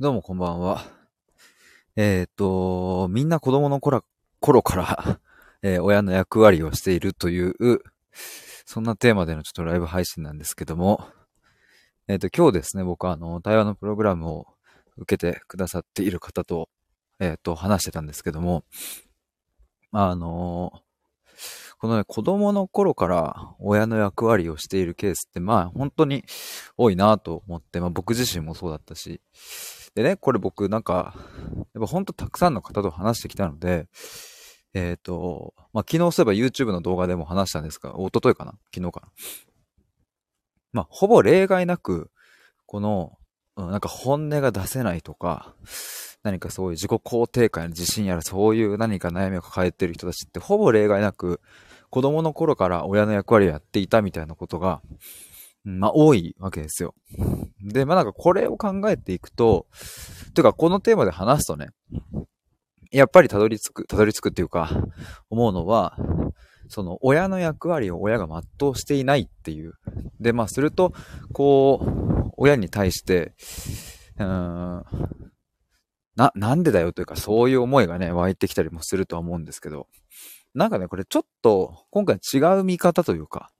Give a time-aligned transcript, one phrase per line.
[0.00, 0.84] どうもこんばんは。
[1.94, 4.04] えっ、と、みんな子供の頃
[4.40, 5.20] 頃から、
[5.62, 7.54] えー親の役割をしているという、
[8.66, 11.06] そんなテーマでのちょっとライブ配信なんですけども、
[12.08, 14.48] えっ、と、今日ですね、僕はあの、対話のプログラムを
[14.96, 16.68] 受けてくださっている方と、
[17.20, 18.64] えっ、と、話してたんですけども、
[19.92, 20.72] あの
[21.78, 26.24] このね、子供の頃から親の役割をしているケースって、まあ、本当に
[26.76, 29.20] 多いなと思って、まあ僕自身もそうだったし、
[29.94, 31.14] でね、これ僕なんか、
[31.74, 33.86] やっぱほんとたくさんの方と話してきたので、
[34.74, 38.54] えっ、と、まあ、昨日そういえば YouTube の動画でも話したんですが、一昨日かな？
[38.74, 39.08] 昨日かな？
[40.72, 42.10] まあ、ほぼ例外なく、
[42.66, 43.12] この、
[43.56, 45.54] うんなんか本音が出せないとか、
[46.24, 51.40] 何かそういう自己肯定感や自信やらそういう何か悩みを抱えてる人たちってほぼ例外なく、
[51.88, 54.82] 子供の頃から親の役割をやっていたみたいなことが、
[55.64, 56.94] まあ多いわけですよ。
[57.62, 59.66] で、まあなんかこれを考えていくと、
[60.34, 61.68] というかこのテーマで話すとね、
[62.90, 64.70] やっぱりたどり着く、たどり着くっていうか、
[65.30, 65.96] 思うのは、
[66.68, 68.26] その親の役割を親が
[68.58, 69.74] 全うしていないっていう。
[70.20, 70.92] で、まあすると、
[71.32, 73.34] こう、親に対して、
[74.18, 74.84] うーん、
[76.16, 79.88] な、なんでだよというかそういう思いがね、湧いてきたりもするとは思うんですけど、
[80.54, 83.50] なんかね、これちょっと、今回違う見方というか、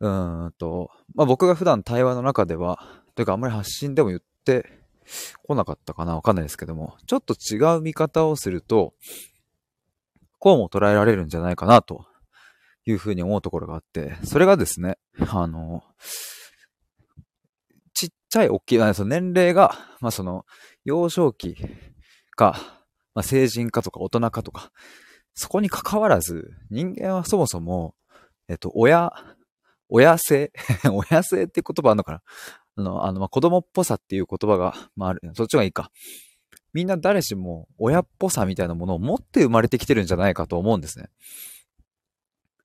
[0.00, 4.66] うんと、まあ僕が普段対話の中では、というかあんまり発信でも言って
[5.46, 8.94] こなかったかなわかんないですけども、ちょっと違う見方をすると、
[10.38, 12.06] こうも捉えられるんじゃないかなと
[12.86, 14.96] いうふうに思うところがあって、それがですね、
[15.28, 15.84] あの、
[17.92, 20.46] ちっちゃい大きい、その年齢が、まあその、
[20.84, 21.56] 幼少期
[22.36, 22.56] か、
[23.14, 24.72] まあ成人かとか大人かとか、
[25.34, 27.94] そこに関わらず、人間はそもそも、
[28.48, 29.12] えっと、親、
[29.90, 30.52] 親性
[30.84, 32.22] 親性って言葉あるのかな？
[32.76, 35.20] あの、あの、まあ、子供っぽさっていう言葉が、まあ、ある。
[35.34, 35.90] そっちがいいか。
[36.72, 41.06] みんな誰しも親っぽさみたいなものを持って生まれてきてるんじゃないかと思うんですね。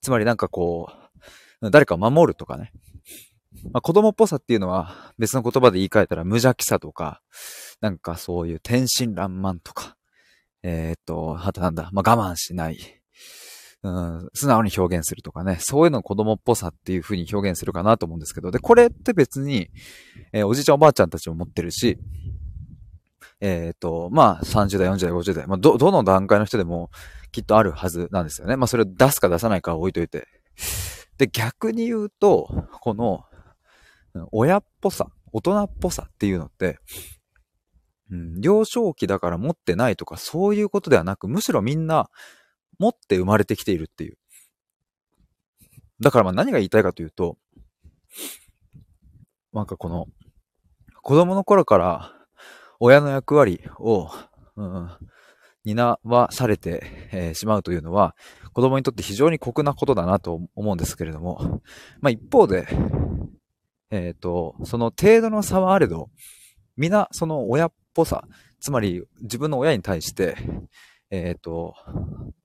[0.00, 0.90] つまりなんかこ
[1.60, 2.72] う、誰かを守るとかね。
[3.72, 7.20] まあ、子供っぽさっていうのは別の言葉で言い換えたら無邪気さとか、
[7.80, 9.96] なんかそういう天真爛漫とか、
[10.62, 12.97] えーっと、あとなんだ、まあ、我慢しない。
[13.88, 19.70] うん、素直に表現するとかね、そういうの子供っぽさっていう風に表現するかなと思うんですけど、で、これって別に、
[20.32, 21.98] えーおじいちゃんおばあちゃんたちも持ってるし、
[23.40, 26.90] えっ、と、まあ、30代、40代、50代、まあ、ど、どの段階の人でも
[27.30, 28.56] きっとあるはずなんですよね。
[28.56, 30.26] まあ、それを出すか出さないかは置いといて。
[31.18, 33.24] で、逆に言うと、この、
[34.32, 36.78] 親っぽさ、大人っぽさっていうのって、
[38.10, 42.08] うん、幼少期だから持ってないとかそういうことではなく、むしろみんな
[42.78, 44.18] 持って生まれてきているっていう。
[46.00, 47.36] だからまあ何が言いたいかというと、
[49.52, 50.06] なんかこの、
[51.02, 52.12] 子供の頃から
[52.80, 54.10] 親の役割を、
[54.56, 54.90] うん、
[55.64, 58.14] 担わされて、えーしまうというのは、
[58.52, 61.62] 子供にとって非常に酷なことだなと思うんですけれども、
[62.00, 62.68] まあ一方で、
[63.90, 66.10] えっ、と、その程度の差はあれど、
[66.76, 68.24] 皆その親っぽさ、
[68.60, 70.36] つまり自分の親に対して、
[71.10, 71.74] えっ、と、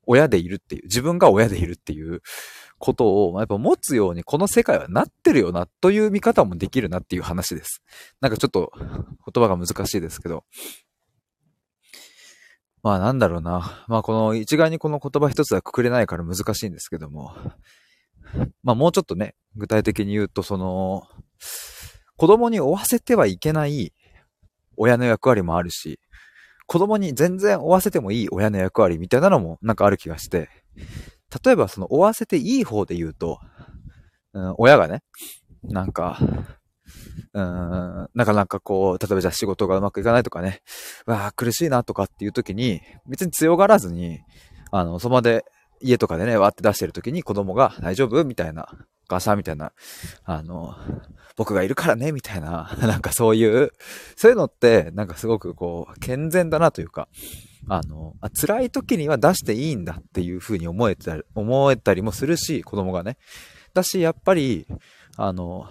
[0.05, 2.21] 親でいるっていう、自分が親でいるっていう
[2.79, 7.81] ことを、やっぱ持つようにこの世界はなってるよなという見方もできるなっていう話です。
[8.21, 10.43] なんかちょっと言葉が難しいですけど。
[12.81, 13.85] まあなんだろうな。
[13.87, 17.33] まあこの一概にこの言葉一つはくくれないから難しいんですけども。
[18.63, 21.03] まあもうちょっとね、具体的に言うとその、
[22.17, 23.93] 子供に負わせてはいけない
[24.75, 25.99] 親の役割もあるし、
[26.65, 30.49] 子供に全然負わせてもいい親の役割みたいなのもなんかある気がして、
[31.43, 33.39] 例えばその負わせていい方で言うと、
[34.33, 35.03] うん、親がね、
[35.63, 36.19] なんか、
[37.33, 40.61] うん、なかなかこう、例えばじゃあ仕事がうまくいかないとかね、
[41.05, 44.19] わあ苦しいなとかっていう時に、別に強がらずに、
[44.71, 45.45] あの、その場で
[45.81, 48.67] 家とかでね、わーって出してる時に子供が大丈夫みたいな、
[49.13, 49.71] 母さんみたいな、
[50.23, 50.75] あの、
[51.35, 53.71] 僕がいるからね、みたいな、 なんかそういう、
[54.15, 57.07] そういうのって、なんかすごくこう、健全だなというか、
[57.69, 63.17] あの、あ辛い時には出していいんだっていうふうに思えたり、思えたりもするし、子供がね。
[63.73, 64.67] だし、やっぱり、
[65.17, 65.67] あの、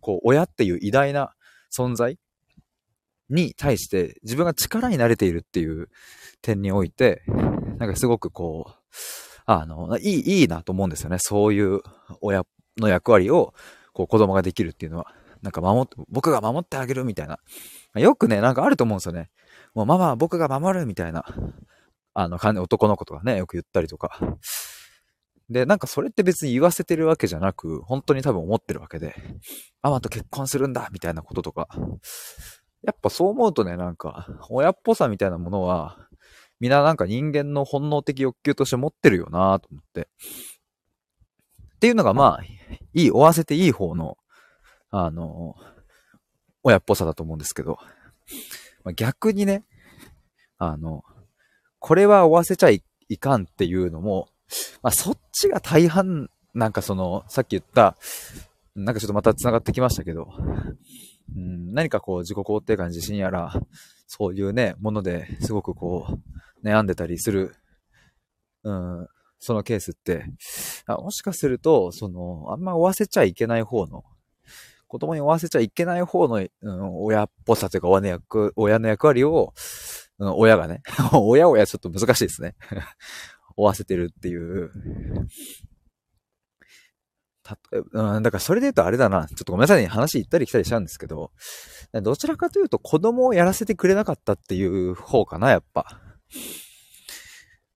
[0.00, 1.34] こう、親っていう偉大な
[1.76, 2.18] 存在
[3.28, 5.88] に対して自分が力になれているっていう
[6.42, 7.22] 点において、
[7.78, 8.72] なんかすごくこう、
[9.46, 11.18] あの、いい、いいなと思うんですよね。
[11.20, 11.80] そういう
[12.20, 12.46] 親っ
[12.78, 13.54] の役割を、
[13.92, 15.12] こう子供ができるっていうのは。
[15.42, 17.38] なんか守って、僕が守ってあげるみたいな。
[17.94, 19.30] よくね、なんかあると思うんですよね。
[19.74, 21.24] もうママは僕が守るみたいな、
[22.14, 24.18] あの、男の子とかね、よく言ったりとか。
[25.48, 29.14] で、なんかそれって別に言わせてるわけじゃなく、本当に多分思ってるわけで、
[29.82, 31.68] ママと結婚するんだみたいなこととか、
[32.82, 35.98] やっぱそう思うとね、なんか、親っぽさみたいなものは、
[36.58, 40.08] みんななんか人間の本能的欲求として持ってるよなと思って。
[41.76, 42.44] っていうのがまあ、
[42.94, 44.16] いい、追わせていい方の、
[44.90, 45.54] あの、
[46.62, 47.78] 親っぽさだと思うんですけど、
[48.82, 49.64] まあ、逆にね、
[50.58, 51.04] あの、
[51.78, 52.82] これは追わせちゃい
[53.18, 54.28] かんっていうのも、
[54.82, 57.96] まあ、そっちが大半、なんかその、さっき言った、
[58.74, 60.28] なんかちょっとまた繋がってきましたけど、
[61.36, 63.52] うん、何かこう自己肯定感、自信やら、
[64.06, 66.06] そういうね、ものですごくこ
[66.62, 67.54] う、悩んでたりする、
[68.62, 69.08] うん、
[69.46, 70.24] そのケースって、
[70.86, 74.02] あもしかすると、その、あんま追わせちゃいけない方の、
[74.88, 79.54] 子供に追わせちゃいけない方の、うん、親っぽさというか親の役、親の役割を、
[80.18, 80.82] うん、親がね、
[81.14, 82.56] 親親ちょっと難しいですね。
[83.56, 84.72] 追わせてるっていう。
[87.44, 89.28] たうん、だからそれで言うとあれだな。
[89.28, 89.86] ちょっとごめんなさいね。
[89.86, 91.30] 話行ったり来たりしちゃうんですけど、
[91.92, 96.00] どちらかというと子供をやらせてくれなかったっていう方かな、やっぱ。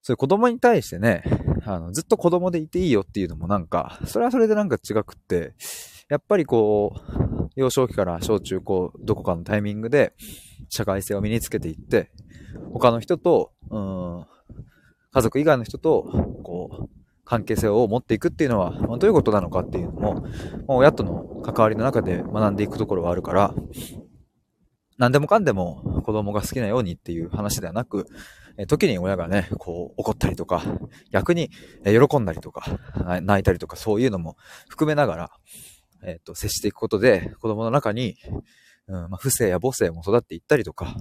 [0.03, 1.23] そういう子供に対してね、
[1.65, 5.55] あの、ずっと子供でいていいよっていうのもなんか、それはそれでなんか違くって、
[6.09, 10.15] やっぱりこう、幼少期から小中高、どこかのタイミングで、
[10.69, 12.11] 社会性を身につけていって、
[12.73, 14.27] 他の人と、うん、
[15.13, 16.03] 家族以外の人と、
[16.45, 23.55] こう、関係性を持っていくっていうのは、まあ、どういうことなのかっていうのも、まあ、親との関わりの中で学んでいくところはあるから、
[24.99, 28.07] 何でもかんでも子供が好きなようにっていう話ではなく、
[28.67, 30.63] 時に親がね、こう怒ったりとか、
[31.11, 31.51] 逆に
[31.85, 32.79] 喜んだりとか、
[33.23, 34.37] 泣いたりとかそういうのも
[34.69, 35.31] 含めながら、
[36.03, 38.17] えっ、ー、と、接していくことで子供の中に、
[38.87, 40.97] うんまあ、不正や母性も育っていったりとか、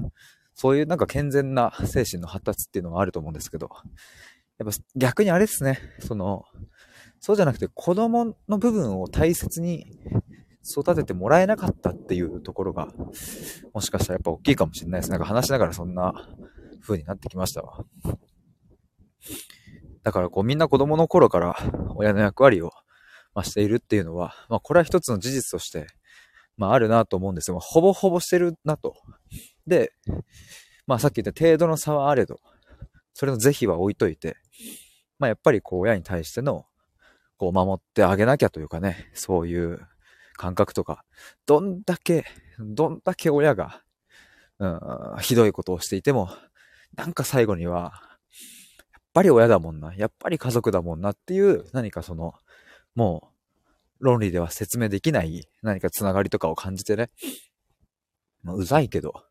[0.54, 3.70] そういうなんか健全な精神の発達っていうのはあると思うんですけど、
[4.58, 6.44] やっぱ逆にあれですね、その、
[7.22, 9.88] そうじゃなくて子供の部分を大切に
[10.70, 12.90] 育ててもらえなかったっていうところが、
[13.74, 15.12] もしかしたらやっぱ大きいかもしれないです。
[15.12, 16.30] なんか話しながらそんな
[16.82, 17.86] 風になってきましたわ。
[20.04, 21.56] だからこうみんな子供の頃から
[21.96, 22.72] 親の役割を、
[23.34, 25.88] ま、しているっていうのは、まあこれは一つの事実として、
[26.58, 27.60] まああるなと思うんですよ。
[27.60, 28.96] ほぼほぼしてるなと。
[29.68, 29.94] で、
[30.88, 32.40] まあさっき言った程度の差はあれど、
[33.14, 34.38] それの是非は置いといて、
[35.20, 36.66] まあやっぱりこう親に対しての、
[37.38, 39.80] こう守ってあげなきゃというかね、そういう
[40.34, 41.04] 感覚とか、
[41.46, 42.26] どんだけ、
[42.60, 43.82] どんだけ親が、
[44.60, 44.80] うん、
[45.22, 46.30] ひどいことをしていても、
[46.96, 48.02] なんか最後には、
[48.94, 52.34] やっぱり親だもんな、やっぱり家族だもんなっていう、何かその、
[52.96, 53.32] も
[54.00, 57.10] う、論理では説明できない何かつながりとかを感じてね、
[58.44, 59.24] まあ、うざいけど、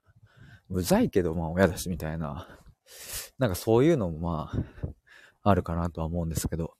[0.70, 2.46] うざいけど、まあ親だしみたいな。
[3.38, 6.74] なんかそういうのもまあ、あるかなとは思うんですけど。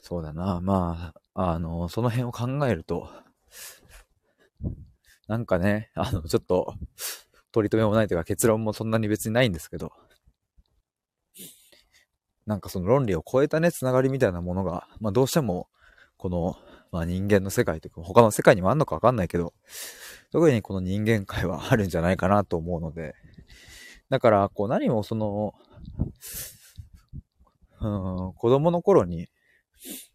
[0.00, 0.60] そうだな。
[0.60, 3.08] まあ、あの、その辺を考えると、
[5.28, 6.74] なんかね、あの、ちょっと、
[7.52, 9.92] 取り留めもないというか結論もそんなに別にないんですけど、
[12.46, 15.68] なんかその論理を超えたね、つながりみたいなものが、まあどうしても、
[16.16, 16.56] この、
[16.90, 19.52] まあ人間の世界というか、他の世界にもあんのかわかんないけど、
[20.32, 23.14] 特にこの人間界はあるんじゃないかなと思うので、
[24.08, 25.54] だから、こう何もその、
[27.80, 29.28] うん、子供の頃に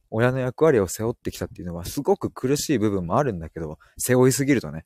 [0.09, 4.85] 親の役割を背負ってきたっていうのはすごく苦しい部分もあるんだけど、背負いすぎるとね、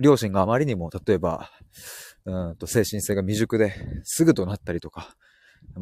[0.00, 1.50] 両親があまりにも、例えば、
[2.24, 5.16] うんと精神性が未熟ですぐとなったりとか、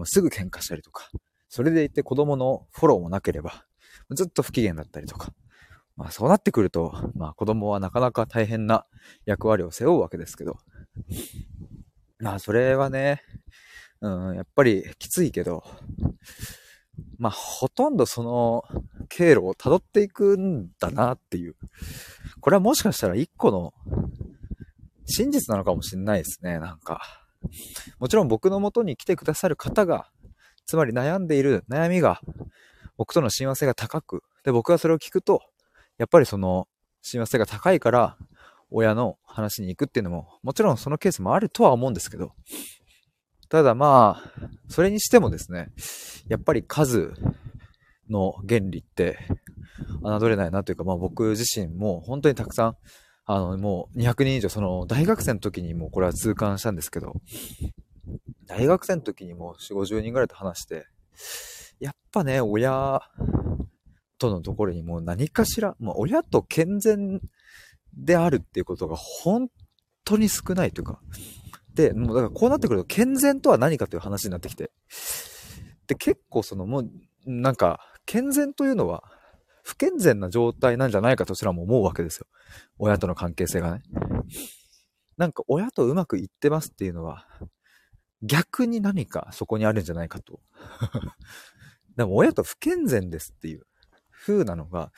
[0.05, 1.11] すぐ喧嘩したりとか、
[1.49, 3.65] それでいて子供のフォローもなければ、
[4.11, 5.33] ずっと不機嫌だったりとか。
[5.97, 8.85] まあそうなってくると、まあ子供はなかなか大変な
[9.25, 10.59] 役割を背負うわけですけど。
[12.19, 13.23] まあそれはね、
[14.03, 15.65] うん、やっぱりきついけど、
[17.19, 18.65] まあほとんどその
[19.09, 21.57] 経路を辿っていくんだなっていう。
[22.41, 23.75] これはもしかしたら一個の
[25.07, 27.01] 真実なのかもしれないですね、なんか。
[27.99, 30.11] もちろん僕の元に来てくださる方が、
[30.67, 32.21] つまり悩んでいる悩みが
[32.97, 35.43] 僕との親和性が高く、で、僕がそれを聞くと、
[35.99, 36.67] やっぱりその、
[37.03, 38.17] 親和性が高いから、
[38.71, 42.33] 親の話に行くっていうのも、もちろんそのケースもあるとは思うんですけど、
[43.49, 45.69] ただまあ、それにしてもですね、
[46.29, 47.15] やっぱり数
[48.11, 49.19] の原理って、
[50.03, 52.77] 侮れないなというか、まあ僕自身も本当にたくさん、
[53.25, 57.15] あの、もう200人以上、その大学生の時にもこれは痛感したんですけど、
[58.47, 60.87] 大学生の時にも4、50人ぐらいと話して、
[61.81, 63.01] やっぱね、親
[64.19, 67.21] とのところにもう何かしら、もう親と健全
[67.97, 69.49] であるっていうことが本
[70.05, 71.01] 当に少ないというか、
[71.77, 74.71] で、もうだからこうなってくると健全とは何かという話になってきて、
[75.87, 76.91] で、結構そのもう、
[77.27, 79.05] なんか、健全というのは、
[79.63, 82.27] 不健全な状態なんじゃないかとすらも思うわけですよ。
[82.79, 83.83] 親との関係性がね。
[85.17, 87.27] なんか親とうまくいってますっていうのは、
[88.23, 90.41] 逆に何かそこにあるんじゃないかと。
[91.97, 93.67] でも親と不健全ですっていう
[94.11, 94.93] 風なのが、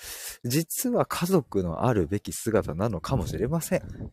[0.44, 4.12] 実は家族のあるべき姿なのかもしれません。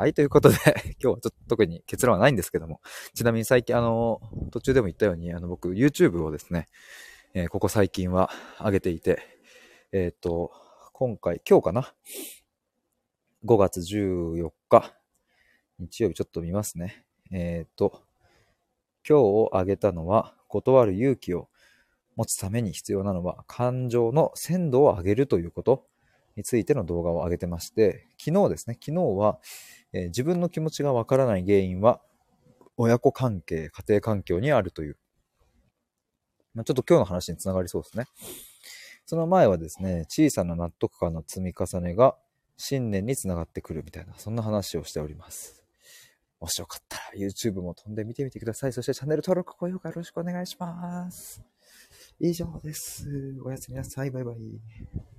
[0.00, 0.54] はい、ということで、
[1.02, 2.80] 今日はちょっと特に結論はないんですけども、
[3.14, 4.20] ちなみに最近、あの、
[4.52, 6.68] 途中でも言ったように、あの、僕、YouTube をですね、
[7.34, 9.20] えー、ここ最近は上げていて、
[9.90, 10.52] えっ、ー、と、
[10.92, 11.92] 今回、今日かな
[13.44, 14.94] ?5 月14日、
[15.80, 17.04] 日曜日ちょっと見ますね。
[17.32, 18.04] えっ、ー、と、
[19.04, 21.48] 今日を挙げたのは、断る勇気を
[22.14, 25.87] 持つために必要なのは、感情の鮮度を上げるということ
[26.38, 29.40] についての動画を上げてまして、昨日ですね、昨日は、
[29.92, 32.00] えー、自分の気持ちがわからない原因は、
[32.76, 34.96] 親子関係、家庭環境にあるという、
[36.54, 38.06] まあ、ちょっと今日の話につながりそうですね。
[39.04, 42.16] その前はですね、小さな納得感の積み重ねが
[42.56, 45.64] 信念につながってくるみたいな、そんな話をしております。
[46.38, 48.72] もしよかったら YouTube も飛んで見てみてください。
[48.72, 51.42] そしてチャンネル登録、高評価よろしくお願いします。
[52.20, 53.08] 以上です。
[53.44, 54.10] おやすみなさい。
[54.12, 55.17] バイバイ。